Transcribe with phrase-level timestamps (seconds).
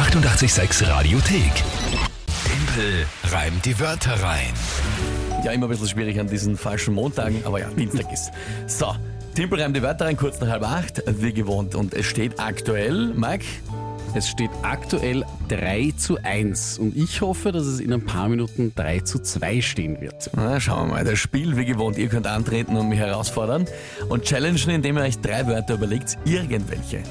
[0.00, 1.52] 886 Radiothek.
[2.46, 4.54] Tempel reimt die Wörter rein.
[5.44, 8.30] Ja, immer ein bisschen schwierig an diesen falschen Montagen, aber ja, Dienstag ist.
[8.66, 8.96] So,
[9.34, 11.74] Timpel reimt die Wörter rein, kurz nach halb acht, wie gewohnt.
[11.74, 13.44] Und es steht aktuell, Mike,
[14.14, 18.72] Es steht aktuell 3 zu 1 und ich hoffe, dass es in ein paar Minuten
[18.74, 20.30] 3 zu 2 stehen wird.
[20.34, 21.98] na, schauen wir mal, das Spiel wie gewohnt.
[21.98, 23.66] Ihr könnt antreten und mich herausfordern
[24.08, 27.02] und challengen, indem ihr euch drei Wörter überlegt, irgendwelche.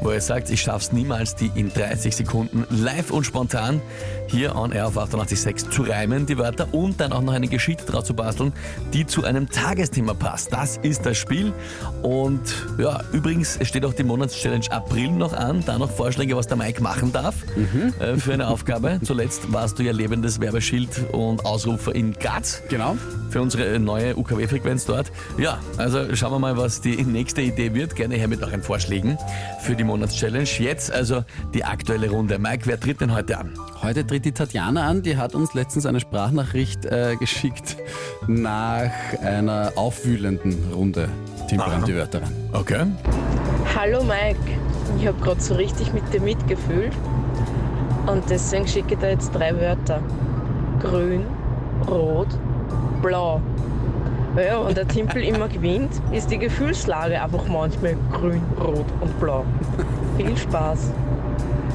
[0.00, 3.80] Wo ihr sagt, ich schaff's niemals, die in 30 Sekunden live und spontan
[4.28, 7.84] hier on Air auf 88.6 zu reimen, die Wörter, und dann auch noch eine Geschichte
[7.84, 8.52] draus zu basteln,
[8.92, 10.52] die zu einem Tagesthema passt.
[10.52, 11.52] Das ist das Spiel.
[12.02, 12.40] Und
[12.78, 15.62] ja, übrigens es steht auch die Monatschallenge April noch an.
[15.66, 17.34] Da noch Vorschläge, was der Mike machen darf
[18.00, 19.00] äh, für eine Aufgabe.
[19.04, 22.96] Zuletzt warst du ja lebendes Werbeschild und Ausrufer in Graz Genau.
[23.30, 25.10] für unsere neue UKW-Frequenz dort.
[25.38, 27.96] Ja, also schauen wir mal, was die nächste Idee wird.
[27.96, 29.18] Gerne her mit euren Vorschlägen
[29.62, 30.48] für die Monatschallenge.
[30.58, 31.24] Jetzt also
[31.54, 32.38] die aktuelle Runde.
[32.38, 33.54] Mike, wer tritt denn heute an?
[33.82, 37.76] Heute tritt die Tatjana an, die hat uns letztens eine Sprachnachricht äh, geschickt
[38.26, 38.90] nach
[39.22, 41.08] einer aufwühlenden Runde.
[41.48, 41.84] Timpel Aha.
[41.86, 42.34] die Wörter rein.
[42.52, 42.86] Okay.
[43.74, 44.38] Hallo Mike,
[44.98, 46.92] ich habe gerade so richtig mit dir mitgefühlt
[48.06, 50.02] und deswegen schicke ich dir jetzt drei Wörter.
[50.80, 51.24] Grün,
[51.88, 52.28] Rot,
[53.00, 53.40] Blau.
[54.38, 59.44] Ja, und der Timpel immer gewinnt, ist die Gefühlslage einfach manchmal grün, rot und blau.
[60.16, 60.90] Viel Spaß.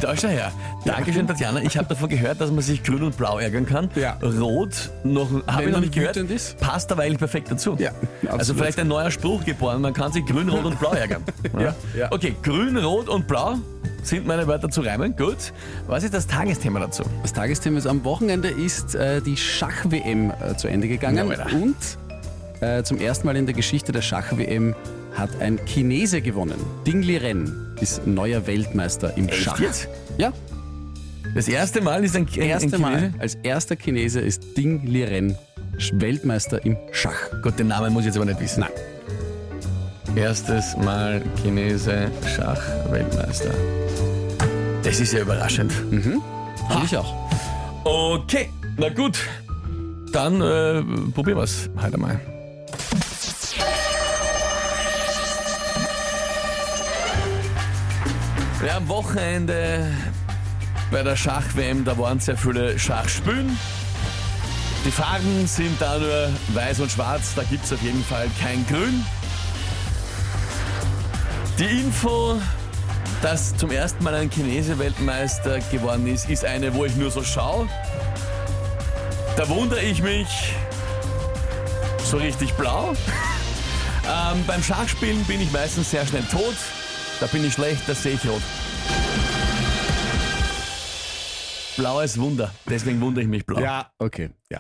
[0.02, 0.52] Da schau her.
[0.86, 1.61] Dankeschön, Tatjana.
[1.61, 3.89] Ich habe davon gehört, dass man sich grün und blau ärgern kann.
[3.95, 4.17] Ja.
[4.22, 6.17] Rot noch, habe Wenn ich noch nicht gehört.
[6.17, 6.58] ist.
[6.59, 7.78] Passt aber eigentlich perfekt dazu.
[7.80, 7.91] Ja,
[8.28, 9.81] Also vielleicht ein neuer Spruch geboren.
[9.81, 11.23] Man kann sich grün, rot und blau ärgern.
[11.59, 12.11] Ja, ja.
[12.11, 13.56] Okay, grün, rot und blau
[14.02, 15.16] sind meine Wörter zu reimen.
[15.16, 15.53] Gut.
[15.88, 17.03] Was ist das Tagesthema dazu?
[17.22, 21.75] Das Tagesthema ist am Wochenende ist äh, die Schach-WM äh, zu Ende gegangen Ja, und
[22.64, 24.75] äh, zum ersten Mal in der Geschichte der Schach-WM
[25.16, 26.56] hat ein Chinese gewonnen.
[26.88, 29.59] Ding Liren ist neuer Weltmeister im Echt Schach.
[29.59, 29.88] jetzt?
[30.17, 30.31] Ja,
[31.36, 35.36] Das erste Mal ist ein, ein, erste ein Mal als erster Chinese ist Ding Liren
[35.94, 37.31] Weltmeister im Schach.
[37.41, 38.62] Gut, den Namen muss ich jetzt aber nicht wissen.
[38.62, 38.69] Nein.
[40.16, 43.50] Erstes Mal Chinese Schach-Weltmeister.
[44.84, 45.72] Das ist ja überraschend.
[46.69, 47.13] Fand ich auch.
[47.84, 49.19] Okay, na gut.
[50.12, 52.19] Dann äh, probieren wir es heute mal.
[58.66, 59.91] Ja, am Wochenende
[60.90, 63.59] bei der Schach-WM, da waren sehr viele Schachspülen.
[64.85, 68.66] Die Farben sind da nur weiß und schwarz, da gibt es auf jeden Fall kein
[68.68, 69.06] Grün.
[71.59, 72.40] Die Info,
[73.22, 77.22] dass zum ersten Mal ein Chinese Weltmeister geworden ist, ist eine, wo ich nur so
[77.22, 77.68] schaue.
[79.35, 80.53] Da wundere ich mich
[82.06, 82.94] so richtig blau.
[84.06, 86.57] Ähm, beim Schachspielen bin ich meistens sehr schnell tot.
[87.23, 88.41] Da bin ich schlecht, da sehe ich rot.
[91.78, 93.61] Blaues Wunder, deswegen wundere ich mich blau.
[93.61, 94.31] Ja, okay.
[94.51, 94.59] Ja.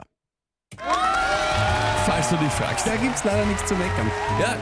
[2.05, 2.87] Falls du dich fragst.
[2.87, 4.09] Da gibt's leider nichts zu meckern.
[4.39, 4.55] Ja.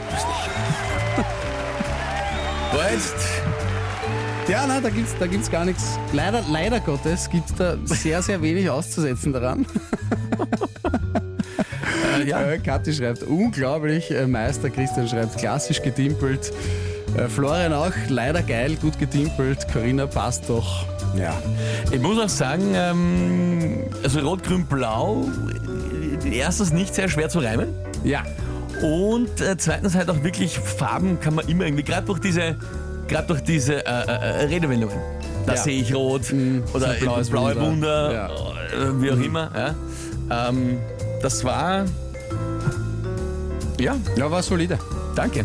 [2.76, 3.14] War jetzt
[4.48, 5.96] Ja, nein, da gibt's, da gibt's gar nichts.
[6.12, 9.64] Leider, leider Gottes gibt's da sehr, sehr wenig auszusetzen daran.
[12.18, 12.50] äh, ja.
[12.50, 16.52] Äh, Kathi schreibt unglaublich, äh, Meister Christian schreibt klassisch getimpelt.
[17.16, 19.66] Äh, Florian auch leider geil, gut getimpelt.
[19.72, 20.86] Corinna passt doch.
[21.16, 21.34] Ja.
[21.90, 25.26] Ich muss auch sagen, ähm, also Rot, Grün, Blau,
[26.24, 27.68] äh, erstens nicht sehr schwer zu reimen.
[28.04, 28.22] Ja.
[28.82, 32.56] Und äh, zweitens halt auch wirklich Farben kann man immer irgendwie, gerade durch diese,
[33.08, 34.96] gerade durch diese äh, äh, Redewendungen.
[35.46, 35.60] Da Ja.
[35.60, 38.12] sehe ich rot Mm, oder blaues blaue Wunder.
[38.12, 38.28] Ja.
[38.28, 39.50] äh, wie auch immer.
[40.30, 40.48] Ja.
[40.48, 40.78] Ähm,
[41.20, 41.84] das war,
[43.78, 44.78] ja, Ja, war solide.
[45.14, 45.44] danke.